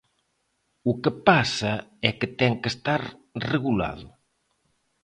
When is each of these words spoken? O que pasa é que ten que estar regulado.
O 0.91 0.93
que 1.01 1.11
pasa 1.27 1.73
é 2.07 2.09
que 2.19 2.27
ten 2.39 2.53
que 2.61 2.69
estar 2.73 3.01
regulado. 3.51 4.07